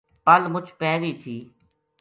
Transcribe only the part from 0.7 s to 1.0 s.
پے